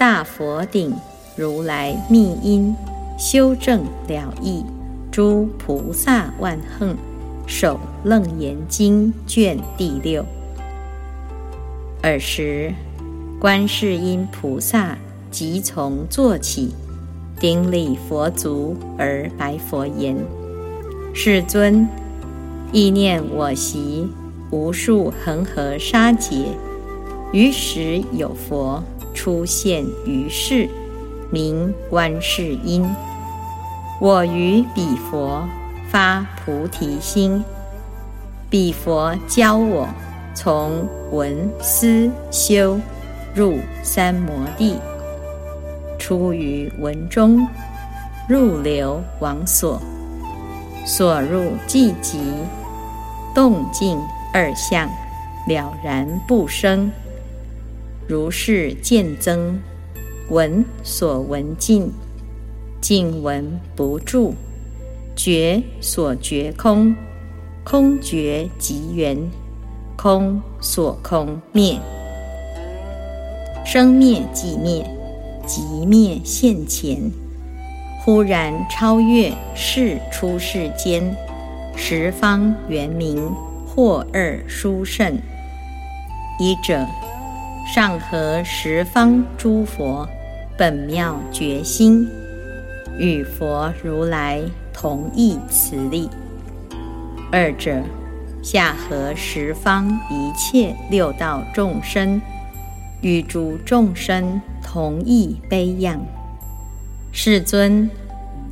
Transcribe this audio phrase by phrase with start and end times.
[0.00, 0.94] 大佛顶
[1.36, 2.74] 如来密因，
[3.18, 4.64] 修正了义，
[5.12, 6.96] 诸菩萨万横，
[7.46, 10.24] 首楞严经卷第六。
[12.02, 12.72] 尔时，
[13.38, 14.96] 观世音菩萨
[15.30, 16.74] 即从坐起，
[17.38, 20.16] 顶礼佛足而白佛言
[21.12, 21.86] ：“世尊，
[22.72, 24.08] 意念我习
[24.50, 26.46] 无数恒河沙劫，
[27.34, 28.82] 于时有佛。”
[29.14, 30.68] 出现于世，
[31.30, 32.88] 名观世音。
[34.00, 35.46] 我于彼佛
[35.90, 37.44] 发菩提心，
[38.48, 39.86] 彼佛教我
[40.34, 42.80] 从闻思修
[43.34, 44.76] 入三摩地，
[45.98, 47.46] 出于文中，
[48.28, 49.80] 入流王所，
[50.86, 52.18] 所入寂极，
[53.34, 53.98] 动静
[54.32, 54.88] 二相
[55.46, 56.90] 了然不生。
[58.10, 59.56] 如是见增，
[60.30, 61.92] 闻所闻尽，
[62.80, 64.34] 尽闻不住，
[65.14, 66.92] 觉所觉空，
[67.62, 69.16] 空觉即缘，
[69.96, 71.78] 空所空灭，
[73.64, 74.84] 生灭即灭，
[75.46, 77.12] 即灭现前，
[78.04, 81.16] 忽然超越世出世间，
[81.76, 83.30] 十方圆明，
[83.64, 85.16] 或二殊胜，
[86.40, 86.84] 一者。
[87.72, 90.04] 上合十方诸佛
[90.58, 92.04] 本妙觉心，
[92.98, 94.42] 与佛如来
[94.72, 96.08] 同一慈力；
[97.30, 97.80] 二者
[98.42, 102.20] 下合十方一切六道众生，
[103.02, 106.00] 与诸众生同一悲样。
[107.12, 107.88] 世尊，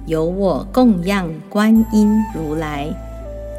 [0.07, 2.87] 由我供养观音如来，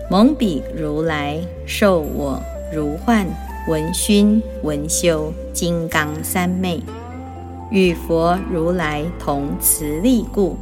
[0.10, 2.42] 蒙彼如来受我
[2.74, 3.28] 如幻。
[3.70, 6.82] 闻熏闻修金刚三昧，
[7.70, 10.58] 与佛如来同慈力故，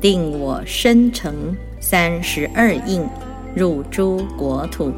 [0.00, 1.34] 定我身成
[1.80, 3.04] 三十二应，
[3.52, 4.92] 入诸国土。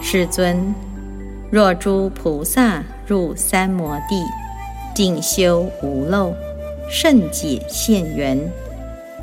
[0.00, 0.74] 世尊，
[1.50, 4.24] 若诸菩萨入三摩地，
[4.94, 6.32] 静修无漏，
[6.88, 8.40] 甚解现缘，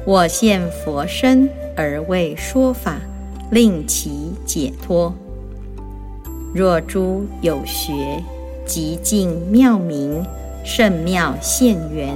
[0.06, 3.00] 我现佛身而为说法，
[3.50, 5.12] 令其解脱。
[6.54, 8.24] 若诸有学，
[8.64, 10.24] 极尽妙明，
[10.64, 12.16] 甚妙现缘，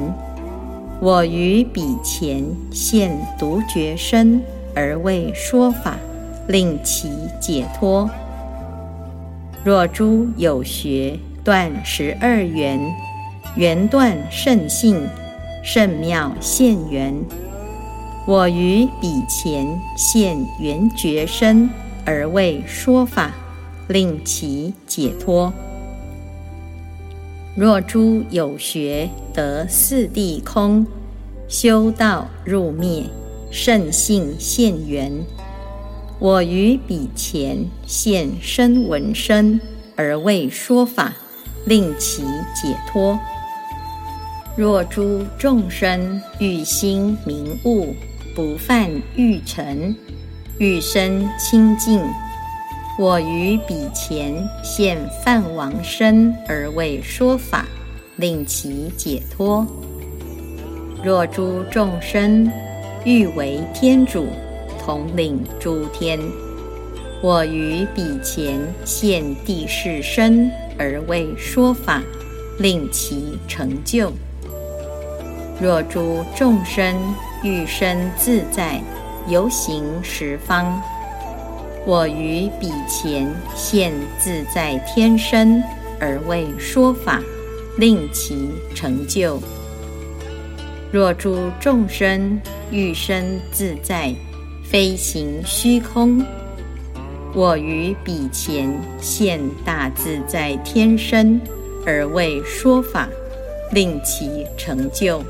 [1.02, 4.40] 我于彼前现独觉身
[4.76, 5.98] 而为说法，
[6.48, 7.10] 令其
[7.42, 8.08] 解脱。
[9.64, 12.80] 若诸有学断十二缘，
[13.56, 15.02] 缘断甚性，
[15.64, 17.12] 甚妙现缘，
[18.28, 19.66] 我于彼前
[19.98, 21.68] 现缘觉身
[22.06, 23.32] 而为说法。
[23.88, 25.54] 令其解脱。
[27.56, 30.86] 若诸有学得四谛空，
[31.48, 33.06] 修道入灭，
[33.50, 35.12] 圣性现缘，
[36.20, 39.60] 我于彼前现身闻身
[39.96, 41.14] 而为说法，
[41.66, 42.22] 令其
[42.54, 43.18] 解脱。
[44.56, 47.96] 若诸众生欲心明悟，
[48.36, 49.96] 不犯欲尘，
[50.60, 52.02] 欲身清净。
[53.00, 57.64] 我于彼前现梵王身而为说法，
[58.16, 59.64] 令其解脱。
[61.04, 62.52] 若诸众生
[63.06, 64.26] 欲为天主，
[64.84, 66.20] 统领诸天，
[67.22, 72.02] 我于彼前现地势身而为说法，
[72.58, 74.12] 令其成就。
[75.62, 76.96] 若诸众生
[77.44, 78.82] 欲身自在，
[79.28, 80.82] 游行十方。
[81.88, 85.64] 我于彼前现自在天身
[86.02, 87.24] 而为说法，
[87.78, 89.40] 令其成就。
[90.92, 92.42] 若诸众生
[92.72, 94.14] 欲身自在，
[94.66, 96.22] 飞行虚空，
[97.34, 98.70] 我于彼前
[99.00, 101.40] 现大自在天身
[101.86, 103.08] 而为说法，
[103.72, 105.24] 令其成就。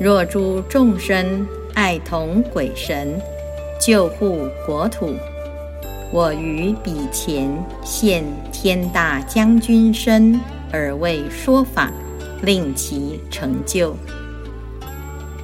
[0.00, 3.20] 若诸众生爱同鬼神。
[3.84, 5.14] 救护国土，
[6.10, 7.50] 我于彼前
[7.84, 10.40] 现天大将军身
[10.72, 11.92] 而为说法，
[12.40, 13.94] 令其成就。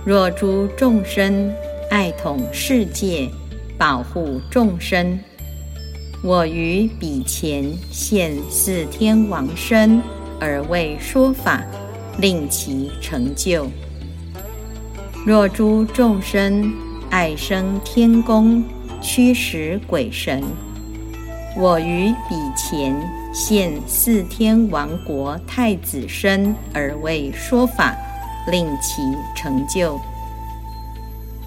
[0.07, 1.53] 若诸众生
[1.91, 3.29] 爱统世界，
[3.77, 5.21] 保护众生，
[6.23, 10.01] 我于彼前现四天王身，
[10.41, 11.63] 而为说法，
[12.17, 13.67] 令其成就。
[15.27, 16.73] 若诸众生
[17.11, 18.65] 爱生天宫，
[19.03, 20.43] 驱使鬼神，
[21.57, 22.95] 我于彼前
[23.33, 27.97] 现四天王国太子身，而为说法。
[28.47, 29.03] 令其
[29.37, 30.01] 成就。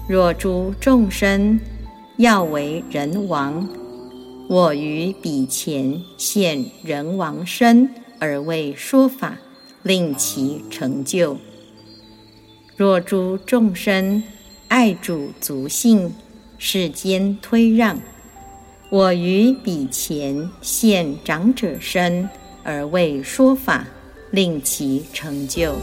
[0.08, 1.58] 若诸众生
[2.16, 3.68] 要为人王，
[4.48, 7.90] 我于彼前现人王身
[8.20, 9.36] 而为说法，
[9.82, 11.36] 令其成就。
[12.76, 14.22] 若诸众生
[14.76, 16.12] 爱主足性，
[16.58, 17.96] 世间推让，
[18.90, 22.28] 我于彼前现长者身
[22.64, 23.86] 而为说法，
[24.32, 25.76] 令其成就。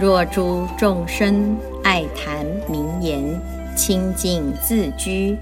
[0.00, 1.54] 若诸众生
[1.84, 3.38] 爱谈名言，
[3.76, 5.36] 清净自居，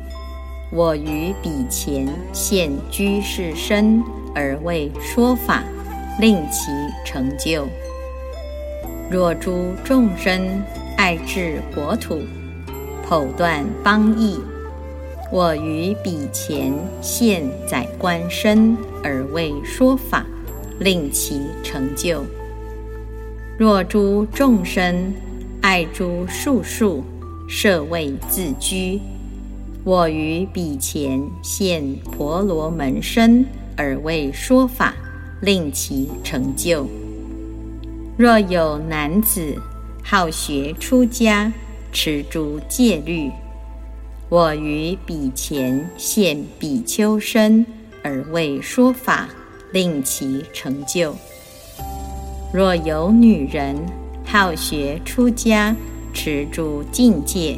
[0.73, 4.03] 我于彼前现居士身
[4.35, 5.63] 而为说法，
[6.19, 6.73] 令其
[7.05, 7.69] 成就。
[9.09, 10.61] 若诸众生
[10.97, 12.21] 爱治国土，
[13.11, 14.39] 口断邦邑，
[15.33, 20.25] 我于彼前现宰官身而为说法，
[20.79, 22.25] 令其成就。
[23.59, 25.13] 若诸众生
[25.61, 27.03] 爱诸术数，
[27.49, 29.01] 设位自居，
[29.83, 31.83] 我于彼前现
[32.13, 33.45] 婆罗门身
[33.77, 34.95] 而为说法，
[35.41, 36.87] 令其成就。
[38.17, 39.57] 若有男子
[40.01, 41.53] 好学出家，
[41.93, 43.31] 持诸戒律，
[44.29, 47.67] 我于彼前现比丘身
[48.03, 49.29] 而为说法，
[49.73, 51.15] 令其成就。
[52.53, 53.77] 若有女人
[54.25, 55.75] 好学出家，
[56.13, 57.57] 持诸境界，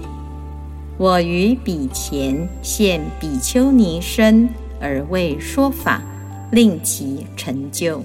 [0.98, 4.48] 我于彼前现比丘尼身
[4.80, 6.02] 而为说法，
[6.50, 8.02] 令其成就。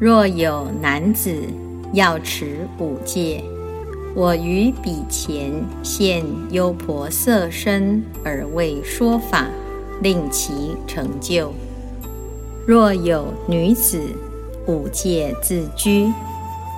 [0.00, 1.32] 若有男子
[1.92, 3.44] 要持五戒，
[4.14, 5.50] 我于彼前
[5.82, 9.46] 现优婆塞身而为说法，
[10.02, 11.50] 令其成就。
[12.66, 13.98] 若有女子，
[14.66, 16.12] 五戒自居，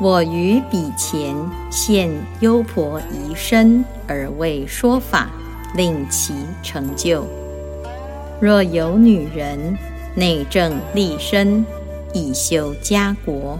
[0.01, 1.35] 我于彼前
[1.73, 2.09] 现
[2.39, 5.29] 优婆夷身而为说法，
[5.77, 7.27] 令其成就。
[8.41, 9.77] 若有女人
[10.15, 11.67] 内正立身
[12.13, 13.59] 以修家国，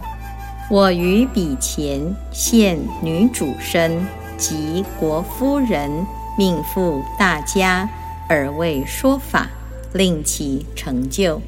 [0.67, 2.01] 我于彼前
[2.31, 4.03] 现女主身
[4.35, 5.91] 及国夫人
[6.39, 7.87] 命妇大家
[8.27, 9.47] 而为说法，
[9.93, 11.39] 令其成就。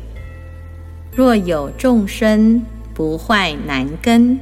[1.16, 4.40] 若有众生不坏男根，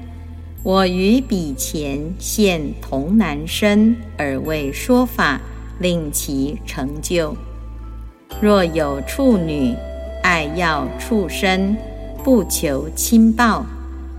[0.62, 5.40] 我于彼前现童男身而为说法，
[5.80, 7.34] 令其成就。
[8.42, 9.74] 若有处女
[10.22, 11.78] 爱要畜生，
[12.26, 13.66] 不求亲报，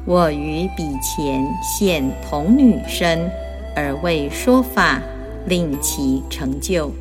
[0.06, 3.29] 我于彼前现童女身
[3.75, 5.03] 而为说法，
[5.47, 6.93] 令其成就。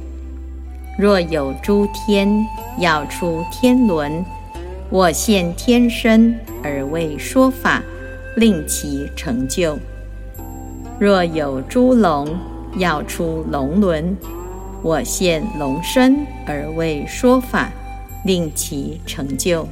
[0.98, 2.28] 若有诸天
[2.80, 4.26] 要出天轮。
[4.92, 7.82] 我现天身而为说法，
[8.38, 9.78] 令其成就。
[11.00, 12.28] 若有诸龙
[12.78, 14.16] 要出龙轮，
[14.84, 17.72] 我现龙身而为说法，
[18.24, 19.68] 令其成就。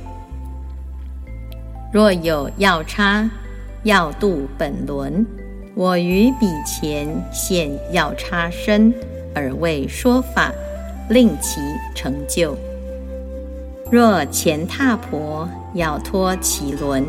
[1.94, 3.30] 若有要差
[3.84, 5.24] 要度本轮，
[5.76, 8.92] 我于彼前现要差身
[9.36, 10.52] 而为说法，
[11.08, 11.62] 令其
[11.94, 12.58] 成就。
[13.92, 17.06] 若前踏婆要脱其轮，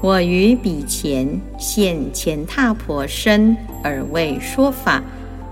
[0.00, 5.02] 我于彼前现前踏婆身而为说法，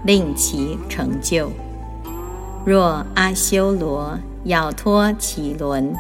[0.05, 1.51] 令其成就。
[2.65, 5.93] 若阿修罗要脱其轮，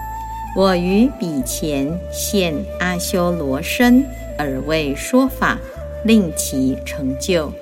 [0.57, 4.05] 我于彼前现阿修罗身
[4.39, 5.59] 而为说法，
[6.05, 7.53] 令其成就。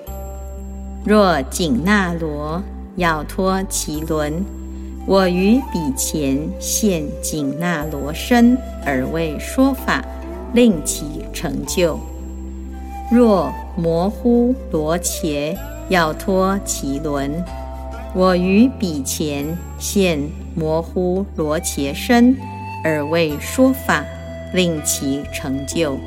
[1.03, 2.63] 若紧那罗
[2.97, 4.45] 要脱其轮，
[5.07, 10.05] 我于彼前现紧那罗身而为说法，
[10.53, 11.99] 令其成就。
[13.11, 15.57] 若模糊罗伽
[15.89, 17.43] 要脱其轮，
[18.15, 20.21] 我于彼前现
[20.55, 22.37] 模糊罗伽身
[22.85, 24.05] 而为说法，
[24.53, 25.99] 令其成就。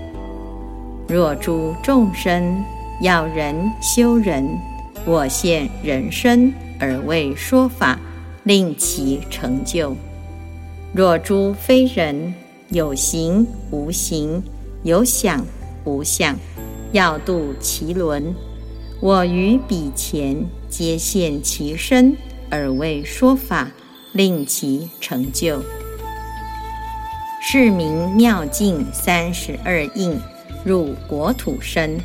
[1.08, 2.64] 若诸众生
[3.02, 4.48] 要人修人，
[5.06, 8.00] 我现人身而为说法。
[8.46, 9.98] 令其成就。
[10.94, 12.32] 若诸非人
[12.70, 14.40] 有形无形，
[14.84, 15.44] 有想
[15.84, 16.38] 无想，
[16.92, 18.36] 要度其轮。
[19.02, 22.16] 我于彼前皆现其身，
[22.52, 23.72] 而为说法，
[24.14, 25.60] 令其成就。
[27.48, 30.20] 是名妙境三十二应
[30.64, 31.96] 入国土身，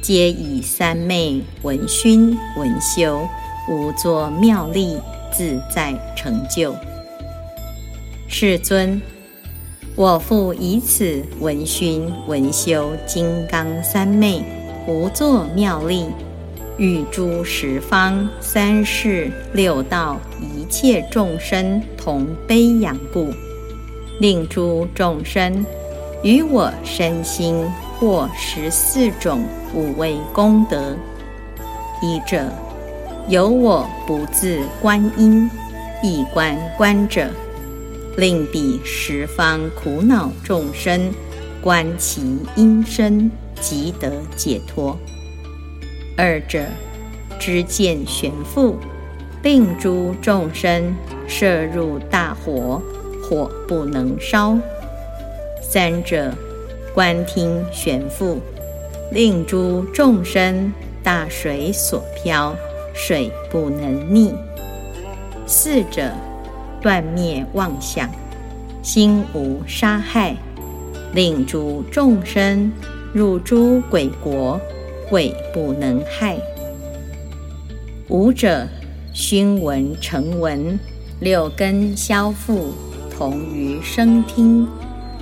[0.00, 3.28] 皆以三昧闻熏闻修，
[3.68, 4.96] 无作妙力，
[5.32, 6.72] 自在成就。
[8.28, 9.02] 世尊，
[9.96, 14.44] 我复以此闻熏闻修金刚三昧，
[14.86, 16.06] 无作妙力，
[16.76, 23.34] 与诸十方三世六道一切众生同悲仰故，
[24.20, 25.64] 令诸众生
[26.24, 27.64] 于我身心
[27.98, 30.96] 获十四种五味功德。
[32.02, 32.50] 一者，
[33.28, 35.48] 有我不自观音，
[36.02, 37.28] 一观观者。
[38.16, 41.12] 令彼十方苦恼众生
[41.62, 44.98] 观其音身，即得解脱。
[46.16, 46.64] 二者
[47.38, 48.74] 知见玄复，
[49.44, 50.92] 令诸众生
[51.28, 52.82] 摄入大火，
[53.28, 54.56] 火不能烧。
[55.60, 56.32] 三者
[56.94, 58.38] 观听玄复，
[59.12, 62.56] 令诸众生大水所漂，
[62.94, 64.32] 水不能逆。
[65.46, 66.10] 四者。
[66.80, 68.08] 断灭妄想，
[68.84, 70.36] 心无杀害，
[71.12, 72.70] 令诸众生
[73.12, 74.60] 入诸鬼国，
[75.10, 76.38] 鬼不能害。
[78.06, 78.64] 五者
[79.12, 80.78] 熏闻成闻，
[81.18, 82.72] 六根消复，
[83.18, 84.64] 同于声听，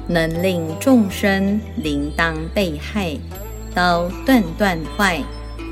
[0.06, 3.16] 能令众生铃铛被害，
[3.74, 5.22] 刀断断坏，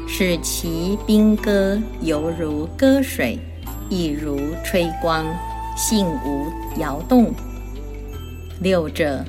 [0.08, 3.38] 使其兵戈犹如割水，
[3.90, 5.26] 亦如吹光。
[5.76, 6.46] 性无
[6.78, 7.34] 摇动。
[8.60, 9.24] 六者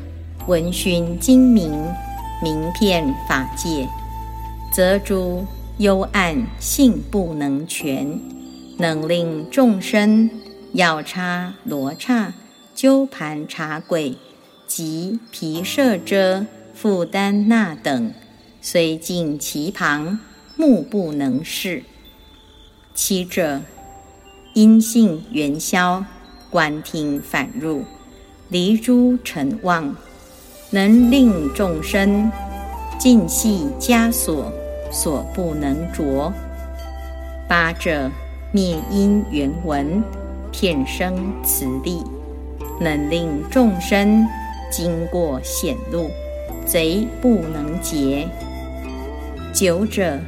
[0.47, 1.71] 闻熏精明，
[2.41, 3.85] 名片法界，
[4.71, 5.43] 则诸
[5.79, 8.07] 幽暗性不能全，
[8.77, 10.29] 能令众生
[10.73, 12.31] 药叉罗刹
[12.75, 14.17] 鸠盘茶鬼
[14.67, 18.13] 及毗舍遮负担那等，
[18.61, 20.19] 虽尽其旁，
[20.57, 21.83] 目不能视。
[22.93, 23.61] 七者
[24.53, 26.05] 因性元消。
[26.51, 27.83] 观听反入，
[28.47, 29.93] 离诸尘妄，
[30.69, 32.31] 能令众生
[32.97, 34.53] 尽系枷锁，
[34.89, 36.31] 所不能着。
[37.49, 38.09] 八者
[38.53, 40.01] 灭因缘闻，
[40.49, 42.01] 片生慈力，
[42.79, 44.25] 能令众生
[44.71, 46.09] 经过险路，
[46.65, 48.27] 贼不能劫。
[49.53, 50.19] 久者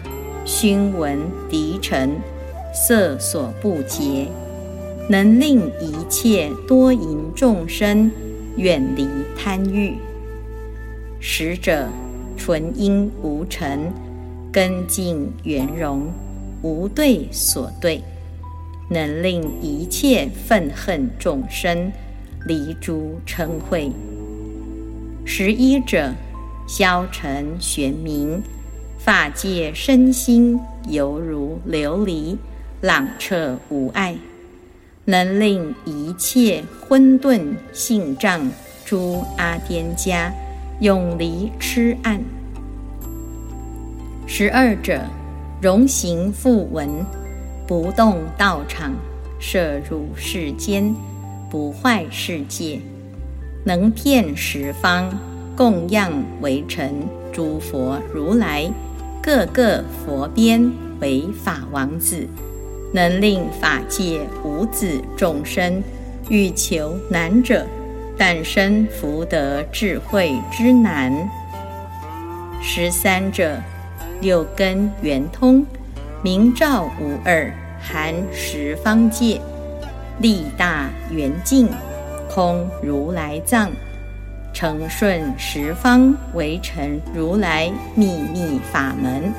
[0.46, 2.16] 熏闻敌尘，
[2.74, 4.28] 色所不劫。
[5.10, 8.12] 能令一切多淫众生
[8.58, 9.96] 远离贪欲。
[11.20, 11.88] 实者
[12.36, 13.92] 纯因无尘，
[14.52, 16.08] 根净圆融，
[16.62, 18.02] 无对所对，
[18.90, 21.90] 能令一切愤恨众生
[22.48, 23.92] 离诸嗔恚。
[25.26, 26.14] 十一者
[26.66, 28.42] 消尘玄明，
[28.98, 32.38] 法界身心犹如琉璃，
[32.82, 34.16] 朗彻无碍。
[35.04, 38.50] 能令一切混沌性障
[38.84, 40.32] 诸阿颠家
[40.82, 42.22] 永离痴暗。
[44.26, 45.02] 十二者
[45.62, 46.90] 容形复闻，
[47.66, 48.94] 不动道场，
[49.40, 50.94] 摄入世间，
[51.50, 52.80] 不坏世界，
[53.64, 55.10] 能骗十方
[55.56, 56.12] 供养
[56.42, 56.94] 为臣
[57.32, 58.72] 诸佛如来，
[59.22, 62.28] 各个佛边为法王子。
[62.94, 65.84] 能令法界无子众生
[66.30, 67.66] 欲求难者，
[68.18, 71.12] 诞生福德智慧之难。
[72.62, 73.62] 十三者
[74.22, 75.66] 六根圆通，
[76.24, 79.42] 明照无二，含十方界，
[80.20, 81.70] 力大圆净，
[82.30, 83.70] 空如来藏，
[84.54, 89.32] 成顺十方为成如来秘密法门，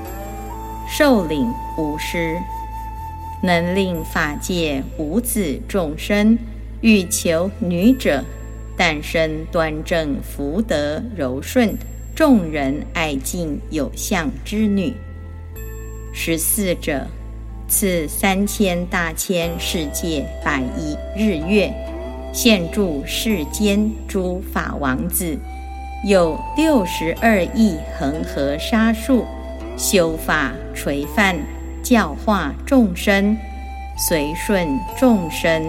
[0.88, 2.36] 受领无师。
[3.42, 6.36] 能令法界无子众生
[6.80, 8.22] 欲求女者，
[8.76, 11.76] 诞生端正福德柔顺，
[12.14, 14.92] 众人爱敬有相之女。
[16.12, 17.06] 十四者，
[17.68, 21.70] 赐三千大千世界百亿日月，
[22.32, 25.38] 现住世间诸法王子，
[26.06, 29.24] 有六十二亿恒河沙数，
[29.76, 31.36] 修法垂范。
[31.80, 33.34] 教化众生，
[33.96, 34.66] 随顺
[34.98, 35.62] 众生，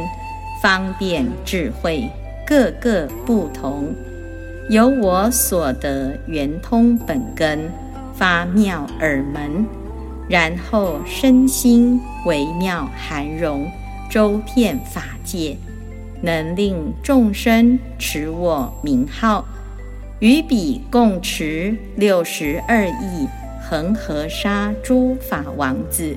[0.62, 2.10] 方便智慧，
[2.46, 3.94] 各个不同，
[4.70, 7.72] 由我所得圆通本根，
[8.14, 9.66] 发妙耳门，
[10.30, 13.68] 然后身心微妙含容，
[14.10, 15.58] 周遍法界，
[16.22, 19.44] 能令众生持我名号，
[20.20, 23.28] 与彼共持六十二亿
[23.60, 26.16] 恒河沙诸法王子，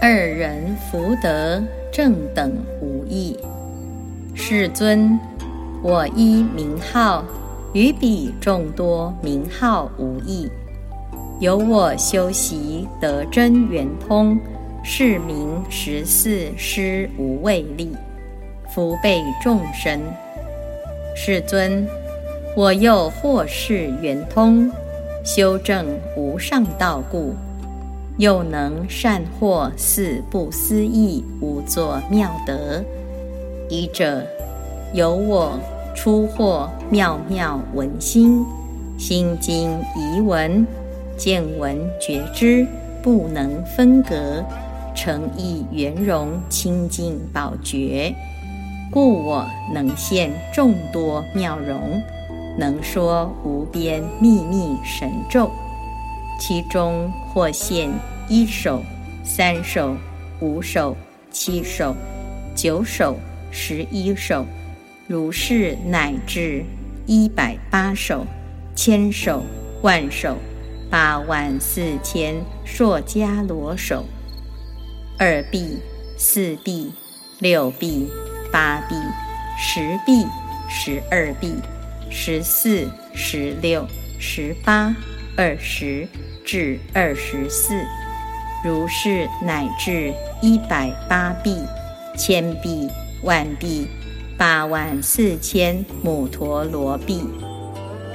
[0.00, 3.36] 二人福德正等无异。
[4.34, 5.20] 世尊，
[5.82, 7.22] 我依名号。
[7.74, 10.46] 与彼众多名号无异，
[11.42, 14.38] 由我修习得真圆通，
[14.84, 17.90] 是名十四施无畏力，
[18.72, 20.00] 福被众生。
[21.16, 21.84] 世尊，
[22.56, 24.70] 我又获是圆通，
[25.24, 25.84] 修正
[26.16, 27.34] 无上道故，
[28.18, 32.80] 又能善获四不思议无作妙德。
[33.68, 34.24] 一者，
[34.94, 35.58] 由我。
[35.94, 38.42] 出获妙妙闻心，
[38.96, 40.66] 心经疑闻，
[41.16, 42.66] 见闻觉知，
[43.02, 44.44] 不能分隔，
[44.94, 48.14] 诚意圆融清净宝觉，
[48.90, 52.02] 故我能现众多妙容，
[52.58, 55.50] 能说无边秘密神咒，
[56.40, 57.88] 其中或现
[58.28, 58.82] 一首、
[59.24, 59.96] 三首、
[60.40, 60.96] 五首、
[61.30, 61.94] 七首、
[62.54, 63.16] 九首、
[63.50, 64.44] 十一首。
[65.08, 66.64] 如是乃至
[67.06, 68.24] 一百八首、
[68.74, 69.42] 千首、
[69.82, 70.38] 万首、
[70.92, 74.04] 八万四千硕迦罗手，
[75.18, 75.78] 二臂、
[76.18, 76.92] 四臂、
[77.38, 78.06] 六臂、
[78.52, 78.94] 八臂、
[79.58, 80.26] 十臂、
[80.68, 81.54] 十二臂、
[82.10, 83.86] 十四、十六、
[84.18, 84.94] 十八、
[85.34, 86.06] 二十
[86.44, 87.72] 至二十四，
[88.62, 91.56] 如是乃至一百八臂、
[92.18, 92.86] 千臂、
[93.22, 93.88] 万臂。
[94.36, 97.22] 八万四千母陀罗臂，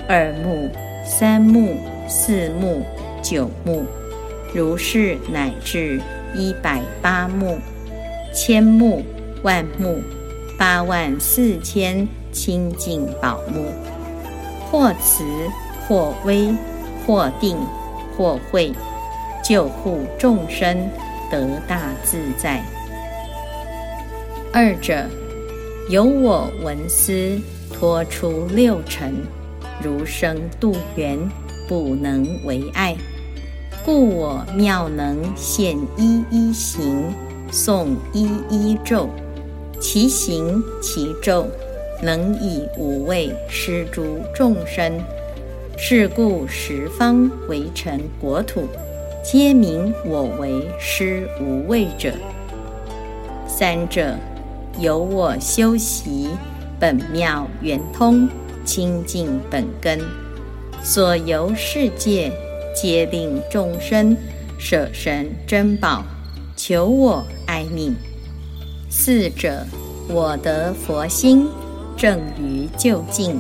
[0.09, 0.69] 二目、
[1.05, 2.83] 三目、四目、
[3.21, 3.85] 九目，
[4.53, 6.01] 如是乃至
[6.35, 7.57] 一百八目、
[8.33, 9.03] 千目、
[9.43, 10.01] 万目、
[10.57, 13.71] 八万四千清净宝目，
[14.71, 15.23] 或慈，
[15.87, 16.53] 或威，
[17.05, 17.57] 或定，
[18.17, 18.71] 或慧，
[19.43, 20.89] 救护众生
[21.29, 22.63] 得大自在。
[24.53, 25.05] 二者。
[25.89, 27.39] 由我闻思
[27.73, 29.15] 脱出六尘，
[29.81, 31.17] 如生度缘，
[31.67, 32.95] 不能为爱，
[33.85, 37.03] 故我妙能现一一行，
[37.51, 39.09] 诵一一咒，
[39.79, 41.47] 其行其咒，
[42.01, 44.99] 能以无畏施诸众生。
[45.77, 48.67] 是故十方为成国土，
[49.23, 52.11] 皆名我为施无畏者。
[53.47, 54.15] 三者。
[54.79, 56.29] 由我修习
[56.79, 58.29] 本妙圆通
[58.63, 59.99] 清净本根，
[60.83, 62.31] 所游世界
[62.73, 64.15] 皆令众生
[64.57, 66.03] 舍身珍宝，
[66.55, 67.93] 求我哀命。
[68.89, 69.65] 四者，
[70.07, 71.47] 我得佛心
[71.97, 73.39] 正于究竟，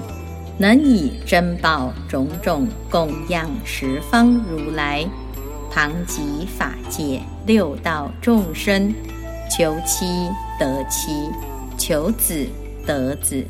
[0.57, 5.05] 能以珍宝种种供养十方如来，
[5.71, 8.93] 旁及法界六道众生。
[9.49, 10.05] 求妻
[10.59, 11.29] 得妻，
[11.77, 12.45] 求子
[12.85, 13.45] 得子，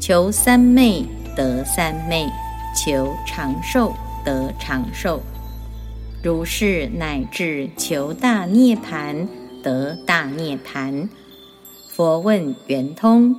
[0.00, 1.04] 求三昧
[1.36, 2.26] 得三昧，
[2.74, 5.20] 求长寿得长寿。
[6.22, 9.28] 如是乃至求大涅盘
[9.62, 11.08] 得大涅盘。
[11.88, 13.36] 佛问圆通，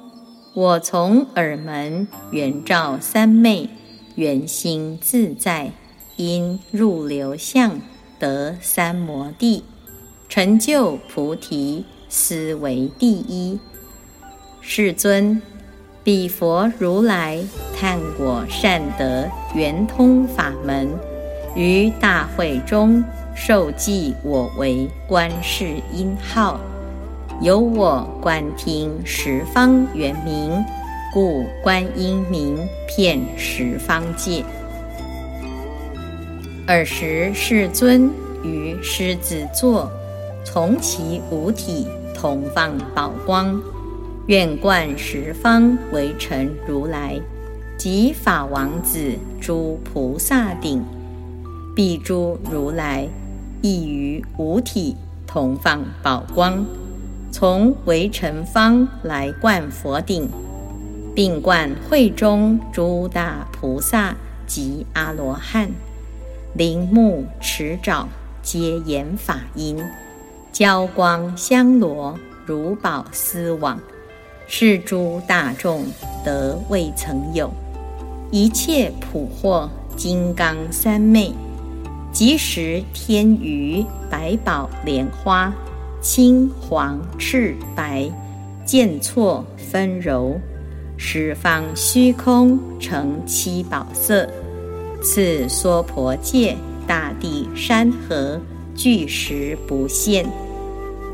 [0.53, 3.69] 我从耳门圆照三昧，
[4.15, 5.71] 圆心自在，
[6.15, 7.79] 因入流相
[8.17, 9.63] 得三摩地，
[10.29, 11.85] 成就菩提。
[12.07, 13.59] 思为第一，
[14.61, 15.41] 世尊，
[16.05, 17.39] 彼佛如来
[17.75, 20.87] 探果善德圆通法门，
[21.55, 23.03] 于大会中
[23.35, 26.59] 受记我为观世音号，
[27.41, 30.63] 由我观听十方圆明，
[31.11, 32.55] 故观音名
[32.95, 34.45] 遍十方界。
[36.67, 38.07] 尔时世尊
[38.43, 39.89] 于狮子座，
[40.45, 41.87] 从其五体。
[42.17, 43.61] 同放宝光，
[44.27, 47.21] 愿观十方为成如来
[47.77, 50.83] 及法王子诸菩萨顶，
[51.75, 53.07] 彼诸如来
[53.61, 54.95] 亦于五体
[55.27, 56.65] 同放宝光，
[57.31, 60.27] 从围城方来观佛顶，
[61.13, 64.15] 并观会中诸大菩萨
[64.47, 65.69] 及阿罗汉，
[66.55, 68.09] 铃木持爪，
[68.41, 69.77] 皆言法音。
[70.51, 73.79] 交光香罗，如宝丝网，
[74.47, 75.85] 是诸大众
[76.23, 77.51] 得未曾有。
[78.31, 81.31] 一切普获金刚三昧，
[82.11, 85.53] 即时天鱼百宝莲花，
[86.01, 88.11] 青黄赤白，
[88.65, 90.39] 见错纷柔，
[90.97, 94.27] 十方虚空成七宝色，
[95.01, 98.39] 次娑婆界大地山河
[98.75, 100.25] 巨石不现，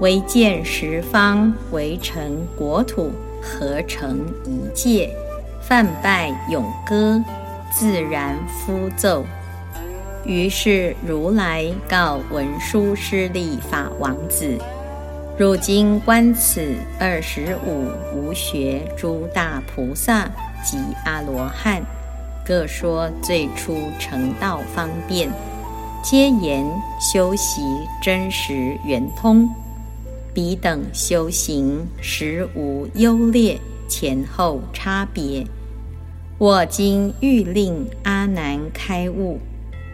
[0.01, 5.07] 唯见十方围城国土合成一界。
[5.61, 7.23] 泛拜咏歌，
[7.71, 9.23] 自然敷奏。
[10.25, 14.57] 于是如来告文殊师利法王子：
[15.37, 17.85] 如今观此二十五
[18.15, 20.27] 无学诸大菩萨
[20.63, 21.79] 及阿罗汉，
[22.43, 25.29] 各说最初成道方便，
[26.03, 26.65] 皆言
[26.99, 27.61] 修习
[28.01, 29.47] 真实圆通。
[30.33, 33.59] 彼等修行实无优劣。
[33.87, 35.45] 前后差别，
[36.37, 39.37] 我今欲令阿难开悟，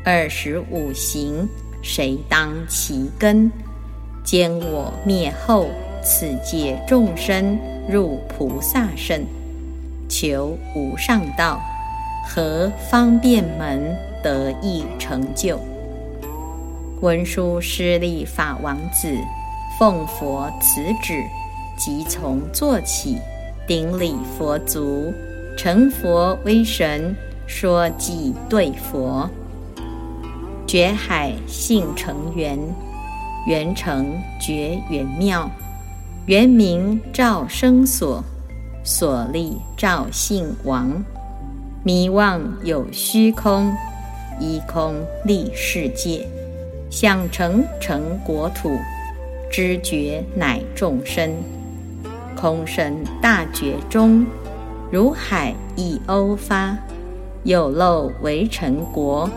[0.05, 1.49] 二十五行
[1.81, 3.51] 谁当其根？
[4.23, 5.67] 兼我灭后，
[6.03, 7.57] 此界众生
[7.89, 9.25] 入菩萨身，
[10.07, 11.59] 求无上道，
[12.29, 15.59] 何方便门得意成就？
[17.01, 19.07] 文殊师利法王子
[19.77, 21.23] 奉佛此旨，
[21.77, 23.17] 即从坐起。
[23.67, 25.13] 顶礼佛足，
[25.57, 27.13] 成佛威神，
[27.45, 29.29] 说偈对佛。
[30.65, 32.57] 觉海性成圆，
[33.45, 35.49] 圆成觉圆妙，
[36.27, 38.23] 圆明照生所，
[38.85, 40.89] 所立照性王。
[41.83, 43.71] 迷妄有虚空，
[44.39, 46.25] 依空立世界，
[46.89, 48.77] 想成成国土，
[49.49, 51.31] 知觉乃众生。
[52.35, 54.25] 空生大觉中，
[54.91, 56.77] 如海亦欧发，
[57.43, 59.29] 有漏为成国，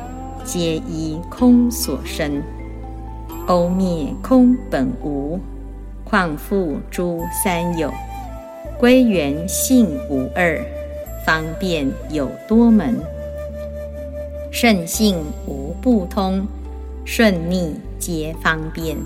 [0.44, 2.42] 皆依空所生。
[3.46, 5.40] 欧灭空本无，
[6.05, 7.90] 况复诸三有？
[8.79, 10.61] 归元性无二，
[11.25, 12.96] 方便有多门。
[14.51, 16.46] 圣性无不通，
[17.05, 18.96] 顺逆皆方便。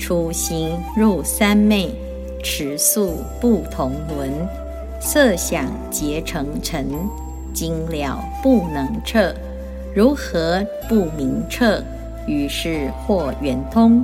[0.00, 1.94] 初心入三昧。
[2.42, 4.32] 持素不同伦，
[4.98, 6.86] 色想结成尘，
[7.52, 9.34] 精了不能彻，
[9.94, 11.84] 如何不明彻？
[12.26, 14.02] 于是或圆通，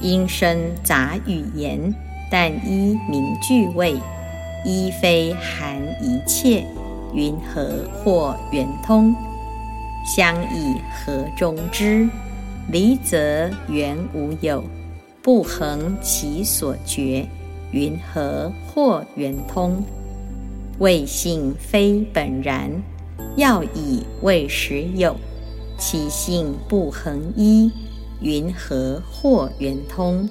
[0.00, 1.94] 因生杂语言，
[2.30, 3.96] 但依名句位，
[4.64, 6.64] 依非含一切，
[7.12, 9.14] 云何或圆通？
[10.16, 12.08] 相以何中之？
[12.70, 14.64] 离则圆无有，
[15.28, 17.28] 不恒其所觉。
[17.70, 19.84] 云何或圆通？
[20.78, 22.70] 未性非本然，
[23.36, 25.14] 要以为实有。
[25.76, 27.70] 其性不恒一，
[28.22, 30.26] 云何或圆通？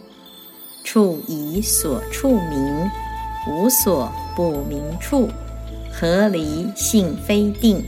[0.84, 2.90] 处以所处名，
[3.52, 5.30] 无所不明处。
[5.94, 7.84] 何离性非定？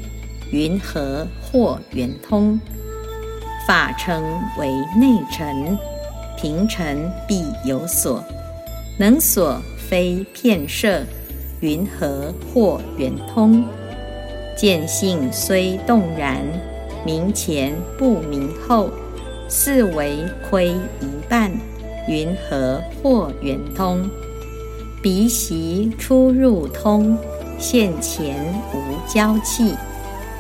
[0.52, 2.60] 云何或圆通？
[3.66, 4.22] 法称
[4.60, 5.76] 为内尘，
[6.42, 8.24] 平尘必有所。
[8.98, 11.02] 能所非片设，
[11.60, 13.64] 云何或圆通？
[14.56, 16.42] 见性虽动然，
[17.06, 18.90] 明前不明后，
[19.50, 20.18] 似为
[20.50, 21.52] 亏一半，
[22.08, 24.10] 云何或圆通？
[25.02, 27.18] 鼻息出入通，
[27.58, 28.36] 现前
[28.74, 29.74] 无交气，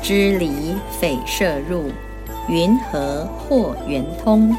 [0.01, 0.51] 知离
[0.99, 1.85] 匪摄入，
[2.49, 4.55] 云何或圆通？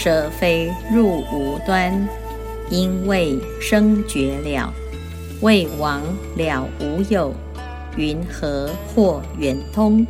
[0.00, 2.08] 舍非入无端。
[2.70, 4.72] 因为生绝了，
[5.42, 6.00] 未亡
[6.36, 7.34] 了无有，
[7.96, 10.06] 云何或圆通？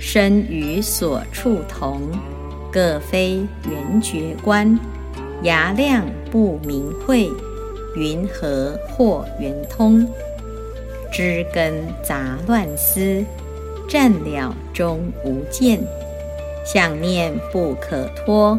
[0.00, 2.00] 身与所处同，
[2.72, 4.78] 各非圆觉观，
[5.42, 7.28] 牙亮不明慧，
[7.96, 10.08] 云何或圆通？
[11.12, 13.24] 知根杂乱思，
[13.88, 15.80] 占了终无见，
[16.64, 18.56] 想念不可脱，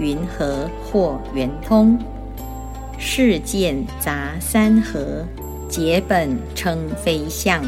[0.00, 1.98] 云何或圆通？
[2.96, 5.26] 世见杂三合，
[5.68, 7.62] 结本称非相，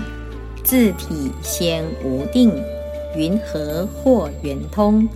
[0.65, 2.51] 自体先无定，
[3.15, 5.07] 云何或圆通？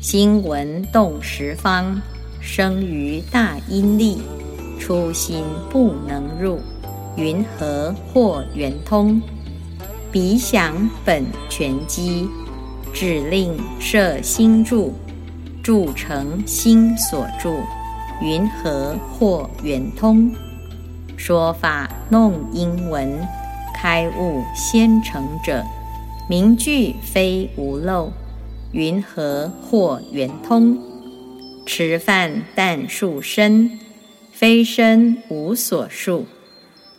[0.00, 2.00] 心闻动十方，
[2.40, 4.18] 生于大阴力，
[4.78, 6.60] 初心不能入，
[7.16, 9.20] 云何或圆通？
[10.12, 12.28] 彼想本全机，
[12.92, 14.94] 指令摄心住，
[15.66, 17.58] 住成心所住。
[18.22, 20.32] 云何或圆通？
[21.16, 23.26] 说法弄英文，
[23.74, 25.64] 开悟先成者，
[26.30, 28.12] 名句非无漏，
[28.70, 30.78] 云何或圆通？
[31.66, 33.76] 持饭但数身，
[34.30, 36.26] 非身无所数，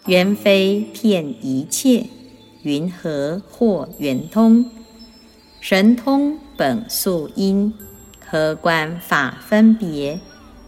[0.08, 2.08] 缘非骗一切，
[2.64, 4.66] 云何或圆通？
[5.62, 7.74] 神通本素因，
[8.30, 10.20] 何观法分别？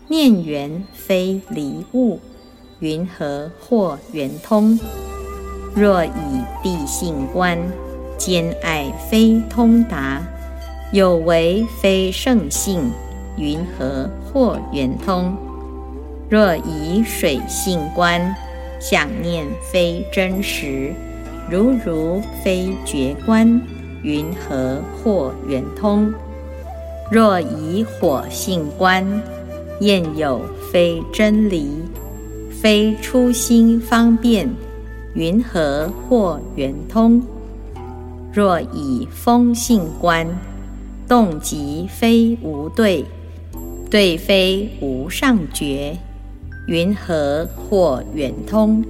[0.07, 2.21] 念缘非离物，
[2.79, 4.79] 云何或圆通？
[5.75, 6.09] 若以
[6.63, 7.59] 地性观，
[8.17, 10.21] 兼爱非通达，
[10.93, 12.89] 有为非圣性，
[13.37, 15.35] 云何或圆通？
[16.29, 18.33] 若以水性观，
[18.79, 20.93] 想念非真实，
[21.49, 23.61] 如如非觉观，
[24.01, 26.13] 云何或圆通？
[27.11, 29.03] 若以火性观，
[29.79, 30.41] 验有
[30.71, 31.67] 非真理，
[32.51, 34.47] 非初心方便，
[35.15, 37.19] 云何或圆通？
[38.31, 40.27] 若以风性观，
[41.07, 43.03] 动即非无对，
[43.89, 45.97] 对非无上觉，
[46.67, 48.85] 云何或圆通？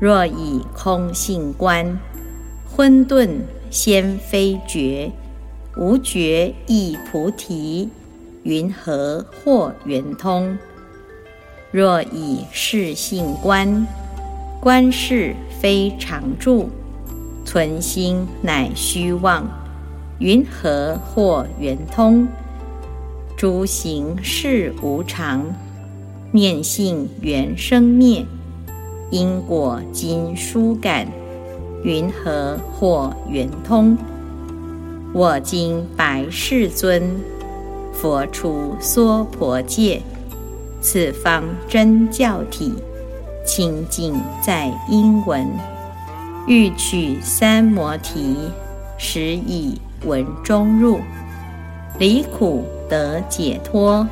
[0.00, 1.96] 若以空性观，
[2.68, 3.28] 混沌
[3.70, 5.12] 先非觉，
[5.78, 7.88] 无觉亦菩提。
[8.42, 10.58] 云何或圆通？
[11.70, 13.86] 若以是性观，
[14.60, 16.68] 观事非常住，
[17.44, 19.46] 存心乃虚妄。
[20.18, 22.26] 云何或圆通？
[23.36, 25.44] 诸行事无常，
[26.32, 28.24] 念性缘生灭，
[29.10, 31.06] 因果今殊感。
[31.84, 33.96] 云何或圆通？
[35.14, 37.18] 我今白世尊。
[37.94, 40.02] 佛出娑婆界，
[40.80, 42.74] 此方真教体，
[43.44, 45.48] 清净在因闻。
[46.46, 48.36] 欲取三摩提，
[48.98, 51.00] 实以闻中入，
[51.98, 54.06] 离苦得解脱，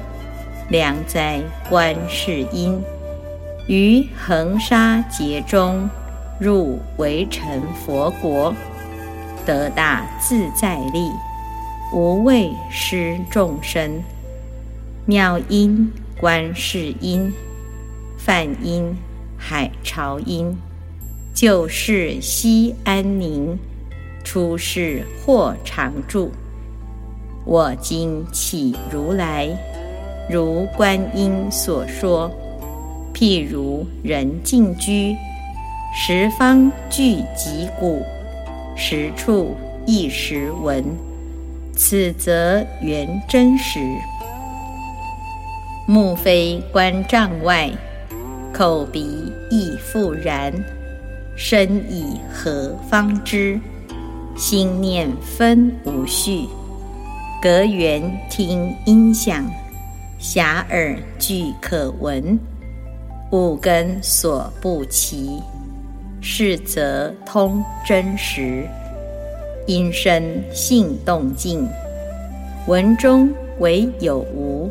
[0.71, 2.83] 良哉观世音！
[3.69, 5.89] 于恒沙劫中，
[6.41, 8.53] 入为成佛国，
[9.47, 11.11] 得大自在力。
[11.93, 14.03] 无畏施众生，
[15.07, 17.33] 妙音观世音，
[18.19, 18.93] 梵音
[19.39, 20.53] 海潮音，
[21.33, 23.57] 救世西安宁，
[24.25, 26.33] 出世或常住。
[27.45, 29.49] 我今起如来，
[30.29, 32.29] 如观音所说，
[33.15, 35.15] 譬如人静居，
[35.95, 38.03] 十方具极古，
[38.77, 40.85] 十处一时闻。
[41.75, 43.81] 此则缘真实，
[45.87, 47.71] 目非观障外，
[48.53, 50.53] 口鼻亦复然。
[51.37, 53.59] 身以何方知？
[54.37, 56.47] 心念分无序，
[57.43, 59.45] 隔缘听音响，
[60.21, 62.39] 遐迩具可闻。
[63.33, 65.43] 五根所不齐，
[66.29, 68.67] 是则通真实。
[69.65, 71.69] 因身性动静，
[72.67, 74.69] 闻中唯有无，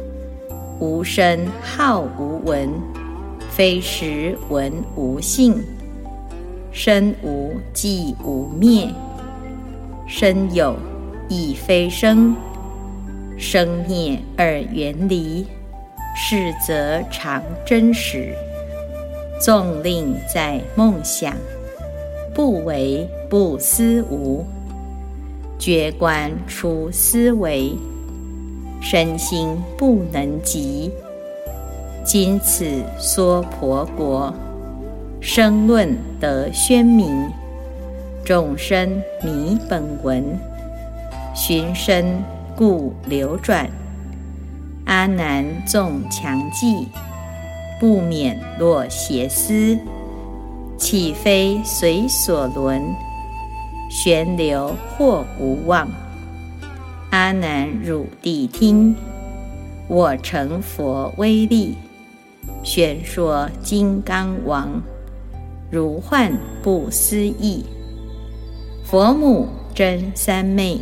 [0.81, 2.69] 无声好无闻，
[3.51, 5.63] 非实闻无性，
[6.73, 8.89] 身无即无灭，
[10.05, 10.75] 身有
[11.29, 12.35] 亦非生，
[13.37, 15.47] 生灭二缘离，
[16.17, 18.35] 是则常真实。
[19.45, 21.31] 纵令在梦想，
[22.33, 24.43] 不为不思无。
[25.59, 27.77] 觉观出思维，
[28.81, 30.91] 身心不能及。
[32.03, 32.65] 今此
[32.97, 34.33] 娑婆国，
[35.21, 37.29] 生论得宣明，
[38.25, 40.25] 众生迷本文，
[41.35, 42.03] 寻声
[42.55, 43.69] 故流转。
[44.85, 46.87] 阿难纵强记，
[47.79, 49.77] 不免落邪思，
[50.77, 52.81] 岂非随所轮？
[53.89, 55.87] 旋流或无望，
[57.11, 58.95] 阿难汝谛听，
[59.87, 61.75] 我成佛威力，
[62.63, 64.81] 宣说金刚王，
[65.69, 66.31] 如幻
[66.63, 67.63] 不思议。
[68.83, 70.79] 佛母真三昧，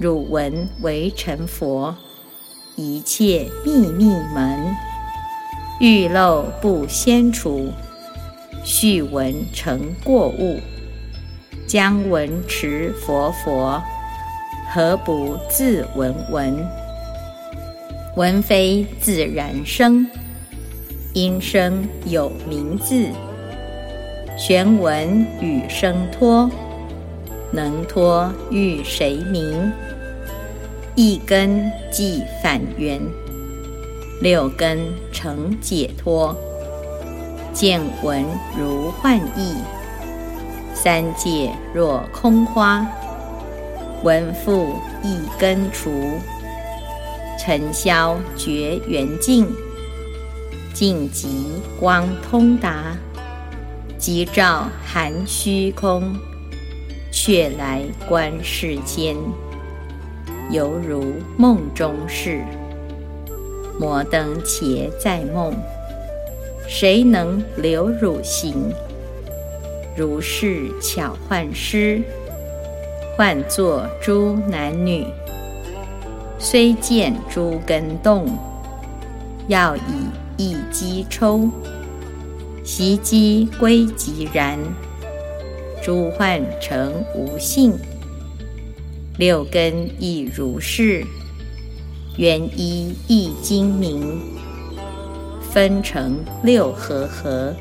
[0.00, 1.94] 汝闻为成佛，
[2.76, 4.74] 一切秘密门，
[5.78, 7.70] 欲漏不先除，
[8.64, 10.58] 须闻成过物。
[11.66, 13.82] 将闻持佛佛，
[14.72, 16.66] 何不自闻闻？
[18.16, 20.06] 闻非自然生，
[21.12, 23.08] 因生有名字。
[24.38, 26.50] 玄文与生托，
[27.52, 29.70] 能托欲谁明？
[30.94, 32.98] 一根即反圆，
[34.20, 34.78] 六根
[35.12, 36.34] 成解脱。
[37.52, 38.24] 见闻
[38.58, 39.54] 如幻意，
[40.74, 42.86] 三界若空花。
[44.02, 45.90] 闻复一根除，
[47.38, 49.46] 尘嚣绝缘净。
[50.74, 51.46] 净极
[51.80, 52.96] 光通达，
[53.98, 56.14] 即照含虚空，
[57.10, 59.16] 却来观世间，
[60.50, 62.42] 犹如梦中事。
[63.78, 65.54] 摩登且在梦，
[66.66, 68.54] 谁能留汝行？
[69.96, 72.00] 如是巧幻师，
[73.16, 75.06] 唤作诸男女，
[76.38, 78.26] 虽见诸根动，
[79.48, 79.80] 要以。
[80.38, 81.48] 一击抽，
[82.62, 84.58] 袭击归即然。
[85.82, 87.72] 诸幻成无性，
[89.16, 91.02] 六根亦如是。
[92.16, 94.20] 元一亦精明，
[95.42, 97.54] 分成六合合，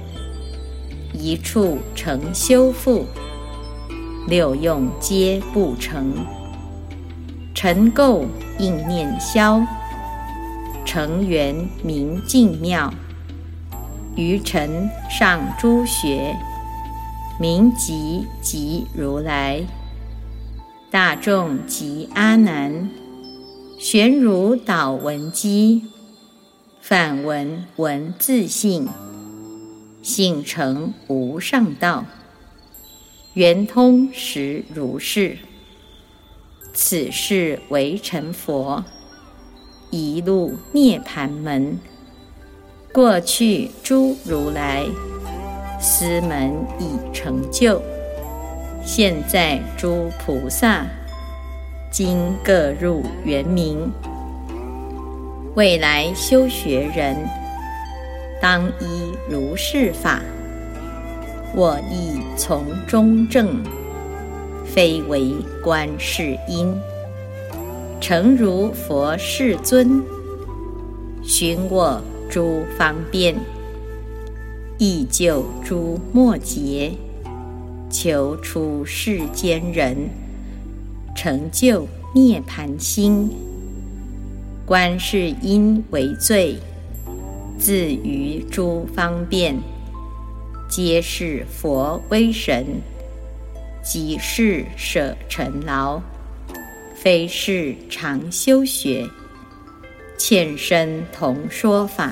[1.14, 3.06] 一处成修复，
[4.28, 6.14] 六用皆不成。
[7.54, 8.26] 尘垢
[8.58, 9.62] 应念消。
[10.86, 12.94] 成圆明净妙，
[14.16, 16.34] 余尘上诸学，
[17.38, 19.62] 名即即如来。
[20.90, 22.90] 大众即阿难，
[23.78, 25.84] 玄如导文机，
[26.80, 28.88] 反闻闻自性，
[30.02, 32.06] 性成无上道，
[33.34, 35.38] 圆通实如是。
[36.74, 38.84] 此事为成佛。
[39.92, 41.78] 一路涅盘门，
[42.94, 44.86] 过去诸如来，
[45.80, 47.82] 斯门已成就。
[48.86, 50.86] 现在诸菩萨，
[51.98, 53.90] 今各入圆明。
[55.56, 57.16] 未来修学人，
[58.42, 60.22] 当依如是法。
[61.56, 63.64] 我亦从中正，
[64.66, 65.32] 非为
[65.64, 66.76] 观世音。
[68.02, 70.04] 诚如佛世尊，
[71.24, 73.34] 寻我诸方便，
[74.78, 76.92] 亦救诸末劫，
[77.90, 79.96] 求出世间人，
[81.16, 83.32] 成就涅盘心。
[84.66, 86.58] 观世音为最，
[87.58, 89.56] 自于诸方便，
[90.70, 92.66] 皆是佛威神，
[93.84, 96.02] 即是舍尘劳。
[96.94, 99.08] 非是常修学，
[100.18, 102.12] 欠身同说法，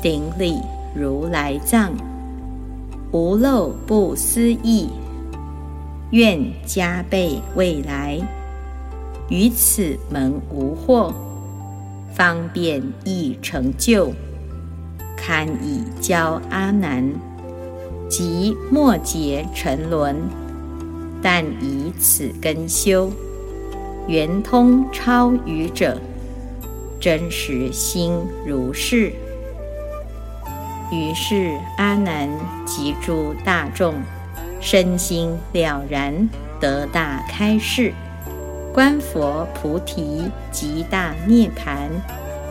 [0.00, 0.56] 顶礼
[0.94, 1.92] 如来藏，
[3.10, 4.88] 无漏不思议，
[6.12, 8.20] 愿加倍未来，
[9.30, 11.10] 于此门无惑，
[12.14, 14.12] 方便易成就，
[15.16, 17.02] 堪以教阿难，
[18.10, 20.16] 即末劫沉沦，
[21.22, 23.10] 但以此根修。
[24.06, 25.98] 圆通超愚者，
[27.00, 28.12] 真实心
[28.46, 29.10] 如是。
[30.92, 32.28] 于是阿难
[32.66, 33.94] 及诸大众，
[34.62, 36.28] 身心了然，
[36.60, 37.92] 得大开示，
[38.72, 40.22] 观佛菩提
[40.52, 41.90] 极大涅盘，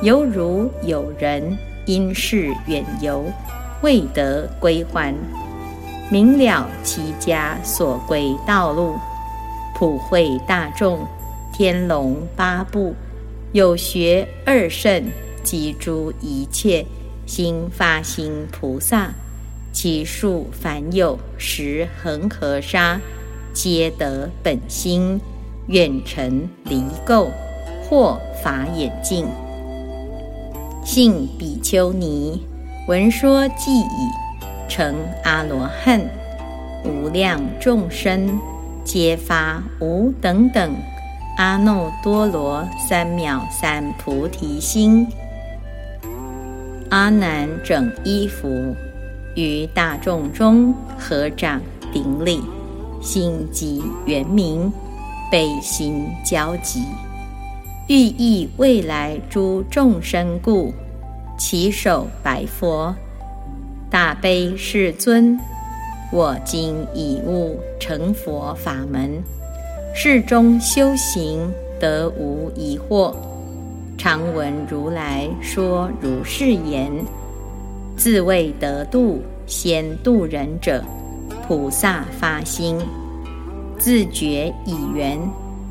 [0.03, 3.23] 犹如有人因事远游，
[3.81, 5.15] 未得归还，
[6.11, 8.95] 明了其家所归道路，
[9.73, 10.99] 普惠大众。
[11.53, 12.95] 天龙八部，
[13.51, 15.03] 有学二圣
[15.43, 16.83] 及诸一切
[17.25, 19.11] 心发心菩萨，
[19.71, 22.99] 其数凡有十恒河沙，
[23.53, 25.19] 皆得本心，
[25.67, 27.29] 愿成离垢，
[27.83, 29.25] 或法眼净。
[30.83, 32.45] 信比丘尼
[32.87, 34.09] 闻说即已
[34.67, 36.01] 成阿罗汉，
[36.83, 38.39] 无量众生
[38.83, 40.75] 皆发无等等。
[41.37, 45.07] 阿耨多罗三藐三菩提心。
[46.89, 48.75] 阿难整衣服，
[49.35, 51.61] 于大众中合掌
[51.91, 52.41] 顶礼，
[53.01, 54.71] 心即圆明，
[55.31, 56.83] 悲心交集，
[57.87, 60.73] 欲益未来诸众生故，
[61.37, 62.93] 起手白佛：
[63.89, 65.39] 大悲世尊，
[66.11, 69.21] 我今已悟成佛法门。
[69.93, 73.13] 世中修行得无疑惑，
[73.97, 76.89] 常闻如来说如是言，
[78.01, 80.83] 自谓得度先度人者，
[81.45, 82.79] 菩萨发心，
[83.77, 85.19] 自觉以缘，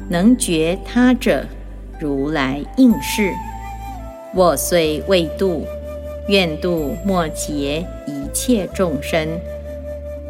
[0.08, 1.44] 能觉他者，
[1.98, 3.32] 如来应是。
[4.32, 5.66] 我虽未度，
[6.28, 9.28] 愿度末劫一切众生。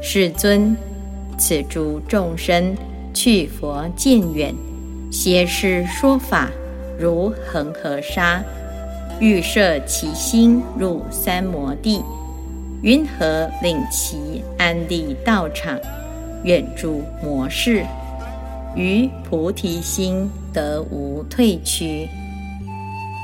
[0.01, 0.75] 世尊，
[1.37, 2.75] 此诸众生
[3.13, 4.55] 去佛渐远，
[5.13, 6.49] 邪师说法
[6.99, 8.43] 如恒河沙，
[9.21, 12.03] 欲摄其心入三摩地，
[12.81, 15.79] 云何令其安立道场，
[16.43, 17.85] 远诸魔事，
[18.75, 22.09] 于菩提心得无退屈？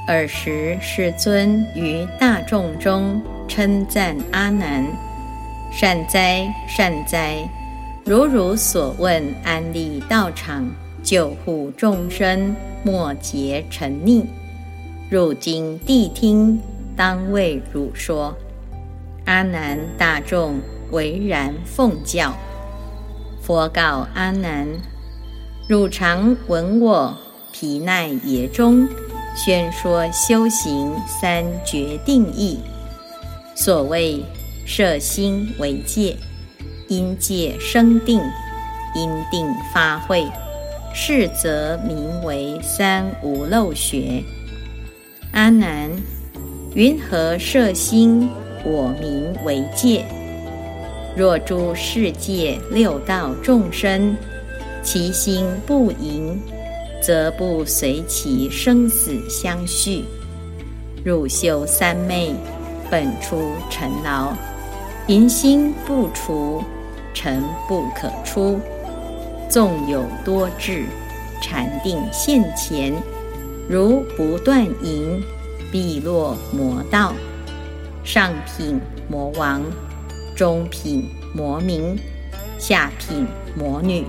[0.06, 3.18] 尔时世尊于大众中
[3.48, 4.84] 称赞阿难。
[5.72, 7.38] 善哉，善哉！
[8.04, 10.64] 如汝所问，安立道场，
[11.02, 14.22] 救护众生，莫结沉溺。
[15.08, 16.60] 汝今谛听，
[16.96, 18.36] 当为汝说。
[19.24, 20.58] 阿难，大众
[20.90, 22.32] 唯然奉教。
[23.40, 24.66] 佛告阿难：
[25.68, 27.16] 汝常闻我
[27.52, 28.88] 毗奈耶中
[29.36, 32.58] 宣说修行三决定义，
[33.54, 34.24] 所谓。
[34.68, 36.16] 摄心为戒，
[36.88, 38.20] 因戒生定，
[38.96, 40.26] 因定发慧，
[40.92, 44.24] 是则名为三无漏学。
[45.36, 45.90] 阿难，
[46.74, 48.26] 云何摄心？
[48.64, 50.02] 我名为戒。
[51.14, 54.16] 若诸世界六道众生，
[54.82, 56.40] 其心不盈，
[57.02, 60.06] 则不随其生死相续。
[61.04, 62.34] 汝修三昧，
[62.90, 64.32] 本出尘劳。
[65.06, 66.64] 淫心不除，
[67.12, 68.58] 尘不可出。
[69.50, 70.86] 纵有多智，
[71.42, 72.90] 禅定现前，
[73.68, 75.22] 如不断淫，
[75.72, 77.12] 必落魔道。
[78.04, 79.60] 上品魔王，
[80.36, 81.98] 中品魔民，
[82.58, 84.04] 下品魔女，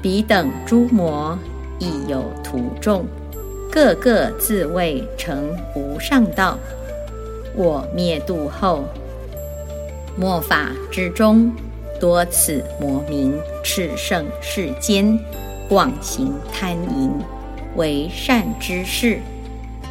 [0.00, 1.38] 彼等诸魔
[1.78, 3.04] 亦有徒众，
[3.70, 6.58] 个个自谓成无上道。
[7.54, 8.84] 我灭度后。
[10.16, 11.52] 末法之中，
[12.00, 15.18] 多此魔名，炽盛世间，
[15.68, 17.10] 广行贪淫，
[17.76, 19.18] 为善之事，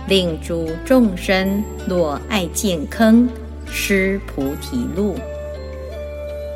[0.08, 3.30] 令诸众生落爱见坑，
[3.66, 5.16] 失菩提路。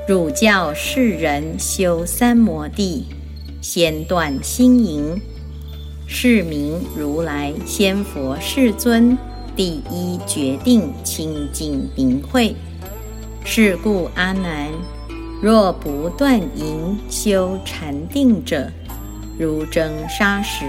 [0.08, 3.06] 汝教世人修三摩地，
[3.62, 5.22] 先断心淫，
[6.08, 9.18] 是名如来先佛世尊
[9.56, 12.56] 第一决定清净明慧。
[13.44, 14.72] 是故阿难，
[15.42, 18.72] 若不断淫修禅定者，
[19.38, 20.66] 如蒸沙石，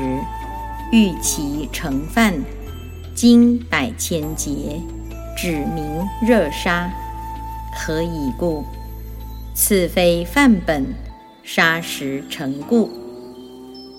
[0.90, 2.42] 欲其成饭，
[3.14, 4.80] 经百千劫，
[5.36, 5.84] 指名
[6.26, 6.90] 热杀。
[7.74, 8.64] 何以故？
[9.54, 10.94] 此非饭本，
[11.42, 12.88] 砂石成故。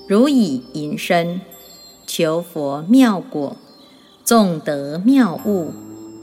[0.08, 1.40] 如以淫身
[2.08, 3.56] 求佛妙果，
[4.24, 5.72] 纵得妙物，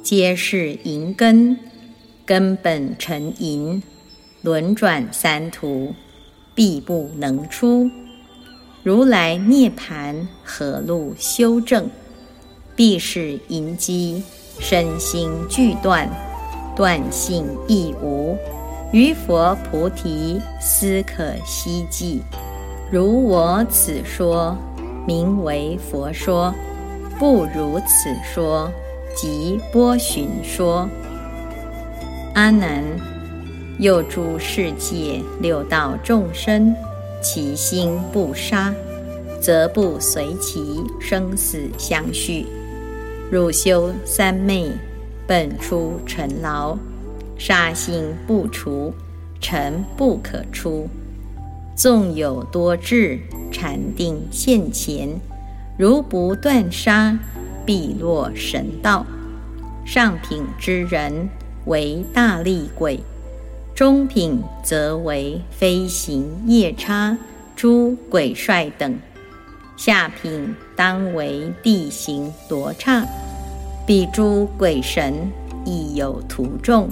[0.03, 1.57] 皆是淫根。
[2.25, 3.81] 根本成淫，
[4.43, 5.95] 轮转三途，
[6.57, 7.89] 必不能出。
[8.87, 11.91] 如来涅盘何路修正？
[12.77, 14.23] 必是淫机，
[14.61, 16.09] 身心俱断，
[16.77, 18.39] 断性亦无。
[18.93, 22.23] 于佛菩提，斯可希冀。
[22.89, 24.57] 如我此说，
[25.05, 26.55] 名为佛说；
[27.19, 28.71] 不如此说，
[29.17, 30.89] 即波旬说。
[32.35, 32.85] 阿难，
[33.81, 36.73] 又诸世界六道众生，
[37.29, 38.73] 其心不杀，
[39.43, 42.47] 则不随其生死相续。
[43.33, 44.71] 汝修三昧，
[45.27, 46.79] 本出尘劳，
[47.37, 48.95] 杀心不除，
[49.41, 50.89] 尘不可出。
[51.75, 53.19] 纵有多智，
[53.51, 55.09] 禅定现前，
[55.77, 57.19] 如不断杀，
[57.67, 59.05] 必落神道。
[59.85, 61.29] 上品之人。
[61.65, 63.01] 为大力鬼，
[63.77, 67.19] 中品则为飞行夜叉、
[67.55, 68.99] 诸鬼帅等，
[69.77, 73.05] 下品当为地行罗刹。
[73.87, 75.31] 彼诸鬼神
[75.67, 76.89] 亦有徒众，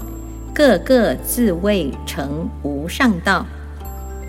[0.53, 3.47] 个个自谓成无上道。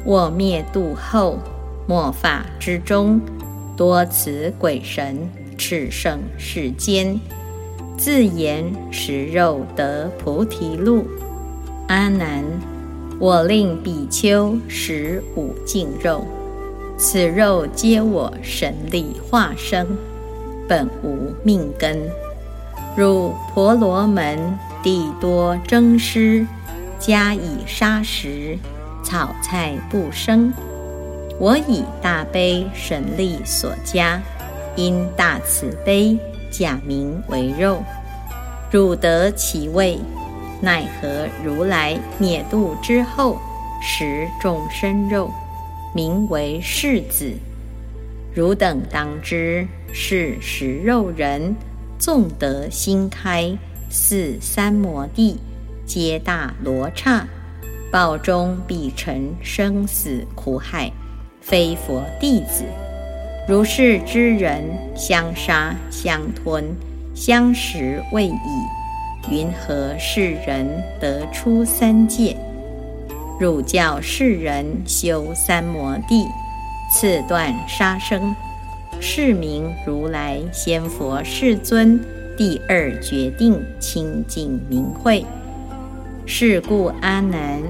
[0.06, 1.38] 我灭度后，
[1.86, 3.20] 末法之中，
[3.76, 7.20] 多此鬼神炽盛世间。
[7.98, 11.06] 自言食肉得菩提路，
[11.88, 12.44] 阿难，
[13.20, 16.26] 我令比丘食五净肉，
[16.98, 19.86] 此肉皆我神力化生，
[20.68, 21.96] 本无命根。
[22.98, 26.48] 如婆罗门地多争师，
[26.98, 28.58] 加以杀食，
[29.04, 30.52] 草菜不生。
[31.38, 34.20] 我以大悲神力所加，
[34.76, 36.18] 因大慈悲，
[36.50, 37.84] 假名为肉。
[38.72, 40.00] 汝得其味，
[40.62, 43.38] 奈何如来灭度之后，
[43.82, 45.30] 食众生肉，
[45.94, 47.34] 名为世子？
[48.34, 51.56] 汝等当知，是食肉人，
[51.98, 53.58] 纵得心开，
[53.90, 55.38] 似三摩地，
[55.86, 57.26] 皆大罗刹，
[57.92, 60.92] 报中必成生死苦海。
[61.42, 62.64] 非佛弟子，
[63.48, 64.64] 如是之人，
[64.96, 66.66] 相杀相吞，
[67.14, 68.34] 相食未已，
[69.30, 70.68] 云何世人
[71.00, 72.36] 得出三界？
[73.40, 76.26] 汝教世人修三摩地，
[76.92, 78.36] 次断杀生，
[79.00, 82.00] 是名如来先佛世尊
[82.38, 85.26] 第二决定清净明慧。
[86.26, 87.62] 是故阿难，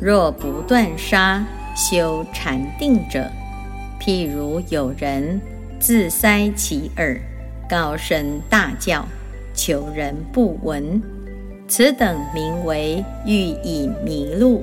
[0.00, 1.44] 若不断杀。
[1.76, 3.28] 修禅定者，
[4.00, 5.40] 譬如有人
[5.80, 7.20] 自塞其耳，
[7.68, 9.04] 高声大叫，
[9.54, 11.00] 求人不闻。
[11.66, 14.62] 此等名为欲引迷路。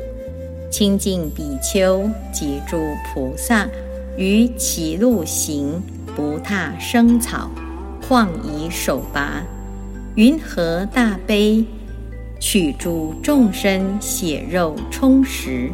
[0.70, 2.78] 清净比丘及诸
[3.14, 3.68] 菩萨
[4.16, 5.82] 于其路行，
[6.16, 7.50] 不踏生草，
[8.08, 9.44] 况以手拔？
[10.16, 11.66] 云何大悲，
[12.39, 15.70] 取诸众生血肉充实？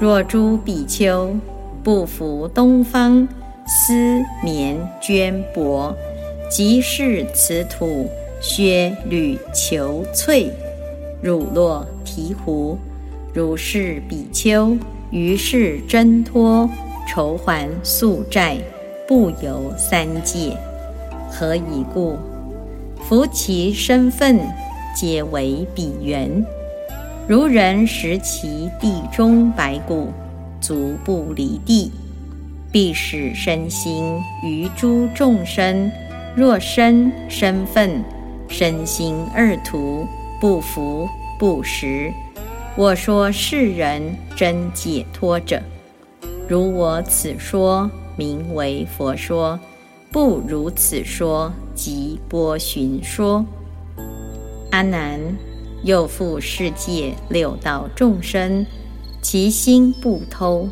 [0.00, 1.36] 若诸比丘
[1.84, 3.28] 不服东方
[3.66, 5.94] 丝棉绢帛，
[6.48, 8.08] 即是此土
[8.40, 10.50] 削履裘翠
[11.22, 12.76] 乳酪醍醐，
[13.34, 14.76] 如是比丘
[15.10, 16.68] 于是挣脱
[17.06, 18.56] 愁还宿债，
[19.06, 20.56] 不由三界。
[21.30, 22.16] 何以故？
[23.08, 24.40] 夫其身份
[24.96, 26.44] 皆为彼缘。
[27.26, 30.08] 如人食其地中白骨，
[30.60, 31.92] 足不离地，
[32.72, 35.90] 必使身心于诸众生。
[36.38, 38.00] 若身身份
[38.48, 40.06] 身心二途
[40.40, 42.12] 不服不实，
[42.76, 45.60] 我说世人真解脱者，
[46.48, 49.58] 如我此说名为佛说；
[50.12, 53.44] 不如此说，即波旬说。
[54.70, 55.18] 阿难。
[55.82, 58.64] 又复世界六道众生，
[59.20, 60.68] 其心不偷，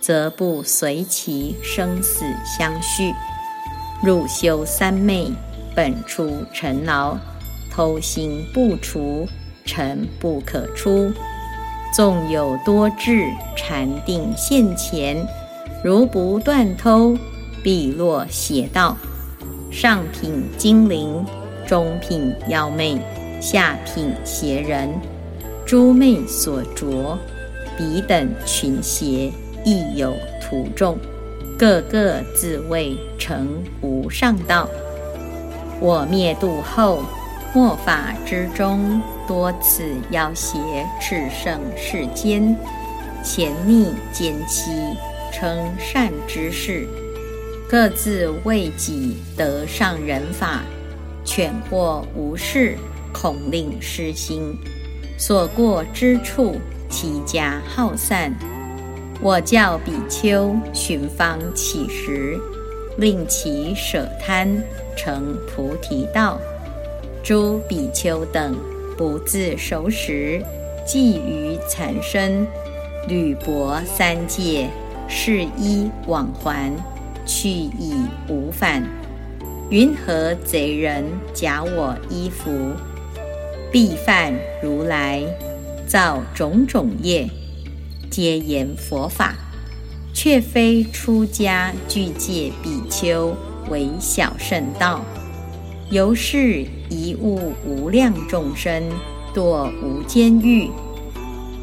[0.00, 3.12] 则不随其生死相续。
[4.04, 5.32] 入修三昧，
[5.74, 7.16] 本出尘劳，
[7.72, 9.26] 偷心不除，
[9.64, 11.10] 尘不可出。
[11.94, 13.24] 纵有多智
[13.56, 15.16] 禅定现前，
[15.82, 17.16] 如不断偷，
[17.62, 18.96] 必落邪道。
[19.70, 21.24] 上品精灵，
[21.66, 23.00] 中品妖魅。
[23.40, 24.88] 下品邪人，
[25.66, 27.18] 诸魅所着，
[27.76, 29.30] 彼等群邪
[29.64, 30.96] 亦有徒众，
[31.58, 34.68] 个个自谓成无上道。
[35.80, 37.02] 我灭度后，
[37.54, 40.58] 末法之中，多次要挟
[41.00, 42.56] 炽盛世间，
[43.22, 44.70] 潜匿奸欺，
[45.32, 46.86] 称善之事，
[47.68, 50.62] 各自为己得上人法，
[51.24, 52.76] 犬或无事。
[53.16, 54.58] 恐令失心，
[55.16, 56.56] 所过之处，
[56.90, 58.34] 其家耗散。
[59.24, 62.38] 我教比丘寻方乞食，
[62.98, 64.62] 令其舍贪，
[64.94, 66.38] 成菩提道。
[67.22, 68.54] 诸比丘等
[68.98, 70.44] 不自守时，
[70.86, 72.46] 寄于残身，
[73.08, 74.68] 履薄三界，
[75.08, 76.70] 是衣往还，
[77.24, 77.94] 去已
[78.28, 78.86] 无返。
[79.70, 81.02] 云何贼人
[81.32, 82.50] 假我衣服？
[83.72, 85.22] 必犯如来
[85.86, 87.26] 造种种业，
[88.14, 89.34] 皆言佛法，
[90.12, 93.34] 却非出家具戒比丘
[93.68, 95.04] 为小圣道。
[95.90, 98.84] 由是一物无量众生
[99.34, 100.70] 堕无间狱。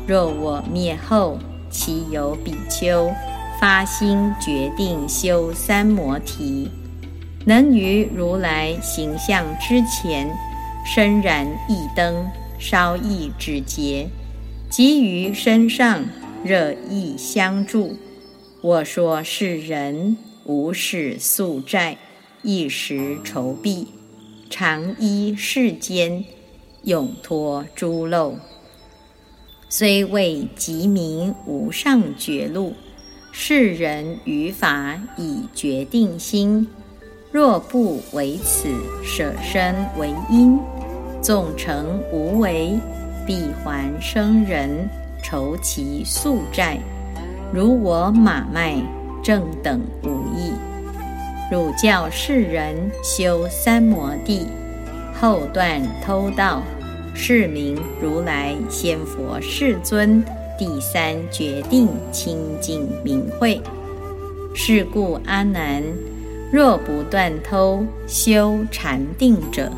[0.06, 1.40] 若我灭后，
[1.70, 3.10] 其有比丘
[3.62, 6.70] 发心决定修三摩提，
[7.46, 10.30] 能于如来形象之前。
[10.84, 12.28] 身燃一灯，
[12.60, 14.10] 烧一指节，
[14.70, 16.04] 集于身上
[16.44, 17.98] 热一相助。
[18.62, 21.98] 我说世人无始宿债，
[22.42, 23.88] 一时愁毕，
[24.50, 26.26] 常依世间，
[26.84, 28.38] 永脱诸漏。
[29.70, 32.74] 虽未及明无上觉路，
[33.32, 36.68] 世人于法以决定心。
[37.32, 38.68] 若不为此
[39.04, 40.60] 舍身为因，
[41.22, 42.78] 纵成无为，
[43.26, 44.90] 必还生人
[45.24, 46.78] 酬其宿债，
[47.54, 48.76] 如我马脉
[49.24, 50.52] 正等无异。
[51.52, 54.48] 汝教世人修三摩地，
[55.20, 56.62] 后断偷盗，
[57.14, 60.24] 是名如来先佛世尊
[60.58, 63.62] 第三决定清净明慧。
[64.54, 65.84] 是故阿难，
[66.52, 69.72] 若不断偷修禅定者，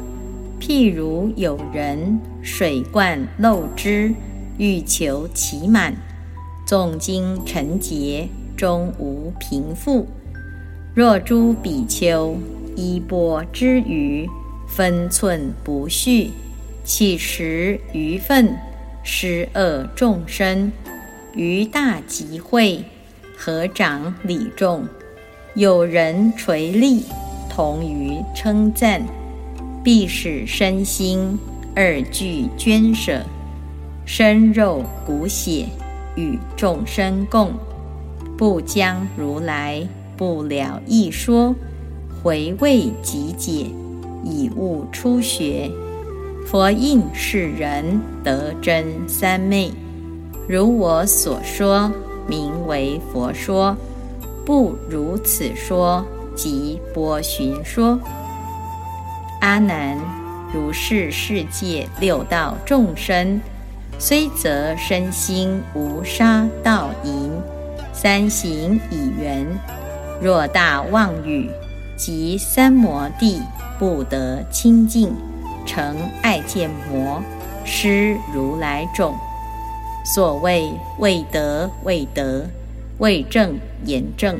[0.60, 4.14] 譬如有人水灌漏之，
[4.58, 5.95] 欲求其满，
[6.66, 10.08] 纵经尘劫，终无贫富。
[10.93, 12.38] 若诸比丘
[12.76, 14.30] 衣钵之余，
[14.68, 16.32] 分寸不序，
[16.84, 18.56] 乞食余分，
[19.04, 20.72] 施恶众生，
[21.36, 22.84] 于大集会。
[23.36, 24.88] 合掌礼众，
[25.56, 27.04] 有人垂立，
[27.49, 29.04] 同于称赞，
[29.84, 31.38] 必使身心
[31.76, 33.22] 二俱捐舍，
[34.06, 35.66] 身肉骨血
[36.16, 37.54] 与众生共，
[38.38, 39.88] 不将如来
[40.18, 41.56] 不了一说，
[42.22, 43.68] 回味集解，
[44.24, 45.72] 以悟初学。
[46.45, 49.72] 佛应是人得真三昧，
[50.47, 51.91] 如我所说。
[52.26, 53.76] 名为佛说，
[54.45, 57.99] 不如此说，即波旬说。
[59.41, 59.97] 阿难，
[60.54, 63.41] 如是世界六道众生，
[64.00, 67.32] 虽则身心无杀盗淫，
[67.94, 69.48] 三行已圆，
[70.22, 71.50] 若大妄语，
[71.96, 73.41] 即三摩地
[73.80, 75.14] 不得清净，
[75.66, 77.24] 成爱见魔，
[77.64, 79.16] 失如来种。
[80.04, 80.70] 所谓
[81.00, 82.46] 未得未得，
[82.98, 84.38] 未正言正，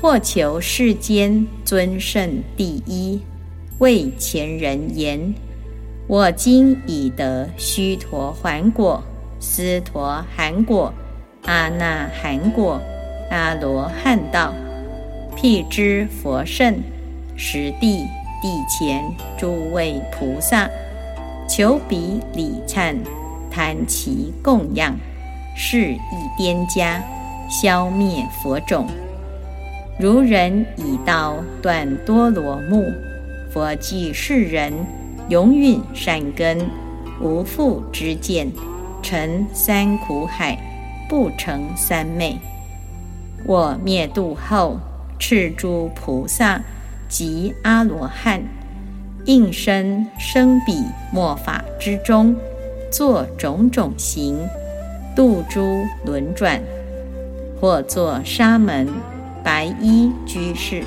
[0.00, 3.20] 或求世间尊胜第一，
[3.78, 5.34] 为前人言：
[6.10, 9.00] 我今已得须陀洹果、
[9.38, 10.92] 斯陀含果、
[11.44, 12.80] 阿那含果、
[13.30, 14.52] 阿罗汉道。
[15.36, 16.74] 辟支佛圣，
[17.36, 17.98] 实地
[18.42, 19.04] 地前
[19.38, 20.68] 诸位菩萨，
[21.48, 22.96] 求彼礼忏。
[23.48, 24.96] 谈其供养，
[25.56, 25.98] 是以
[26.36, 27.00] 颠加，
[27.48, 28.88] 消灭佛种。
[29.96, 32.84] 如人以刀断多罗木，
[33.52, 34.72] 佛记世人
[35.30, 36.58] 永允善根，
[37.20, 38.50] 无复之见，
[39.00, 40.58] 成三苦海，
[41.08, 42.36] 不成三昧。
[43.46, 44.76] 我灭度后，
[45.20, 46.60] 赤诸菩萨
[47.08, 48.42] 及阿罗汉，
[49.24, 52.34] 应身生彼末法之中。
[52.90, 54.36] 作种种行，
[55.14, 56.60] 度诸轮转，
[57.60, 58.88] 或作沙门、
[59.44, 60.82] 白衣居士、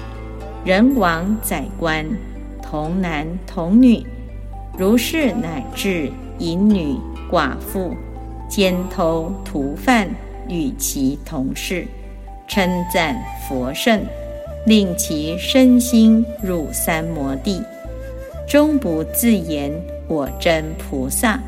[0.66, 2.06] 人王宰官、
[2.62, 4.06] 童男童女，
[4.76, 6.96] 如是乃至淫女
[7.30, 7.94] 寡妇、
[8.50, 10.10] 奸偷屠犯，
[10.50, 11.86] 与其同事，
[12.48, 13.16] 称赞
[13.48, 14.02] 佛圣，
[14.66, 17.62] 令其身心入三摩地，
[18.48, 19.72] 终不自言
[20.08, 21.40] 我真菩萨。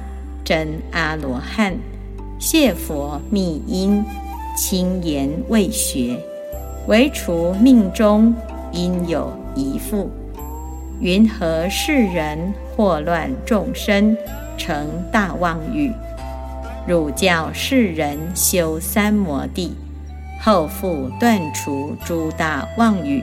[0.44, 1.76] 真阿罗汉，
[2.38, 4.06] 谢佛密因，
[4.56, 6.16] 轻言未学，
[6.88, 8.32] 唯除命中
[8.72, 10.08] 应有一复。
[11.02, 14.16] 云何世人祸乱众生，
[14.58, 15.92] 成大妄语？
[16.88, 19.76] 汝教世人修三摩地，
[20.42, 23.22] 后复断除诸大妄语，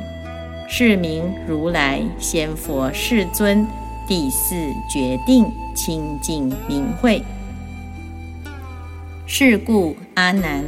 [0.68, 3.66] 是名如来先佛世尊。
[4.06, 4.54] 第四
[4.90, 7.22] 决定清净明慧。
[9.26, 10.62] 是故阿难，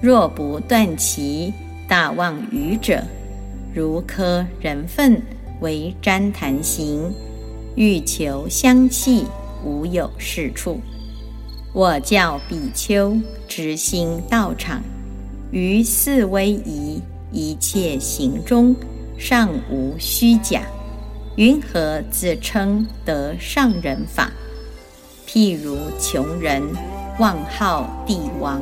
[0.00, 1.52] 若不断其
[1.86, 3.04] 大妄语者，
[3.72, 5.22] 如磕人粪
[5.62, 7.14] 为旃檀行，
[7.76, 9.24] 欲求香气，
[9.64, 10.80] 无有是处。
[11.72, 13.16] 我教比丘
[13.48, 14.82] 执心道场，
[15.50, 17.00] 于四威仪
[17.30, 18.76] 一切行中，
[19.16, 20.62] 尚无虚假。
[21.36, 24.30] 云何自称得上人法？
[25.26, 26.62] 譬如穷人
[27.18, 28.60] 妄号帝王，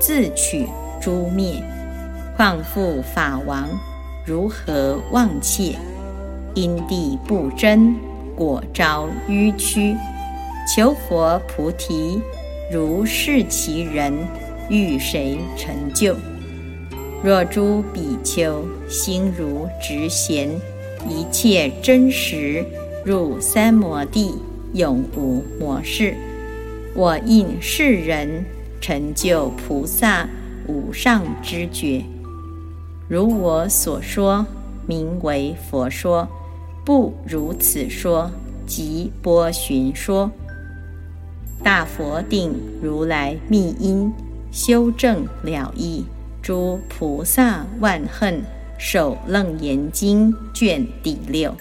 [0.00, 0.66] 自取
[1.00, 1.62] 诛灭；
[2.36, 3.68] 况复法王，
[4.26, 5.78] 如何忘切？
[6.54, 7.94] 因地不真，
[8.36, 9.96] 果招迂曲。
[10.74, 12.20] 求佛菩提，
[12.72, 14.12] 如是其人，
[14.68, 16.14] 欲谁成就？
[17.22, 20.50] 若诸比丘心如直弦。
[21.08, 22.62] 一切真实
[23.06, 24.34] 入三摩地，
[24.74, 26.14] 永无魔事。
[26.94, 28.44] 我应世人
[28.82, 30.28] 成就菩萨
[30.68, 32.04] 无上之觉，
[33.08, 34.44] 如我所说，
[34.86, 36.28] 名为佛说；
[36.90, 38.28] 不如此说，
[38.66, 40.28] 即波旬说。
[41.62, 44.12] 大佛定如来密因，
[44.50, 46.04] 修正了义。
[46.42, 48.42] 诸菩萨万恨，
[48.76, 51.54] 手楞严经卷第六。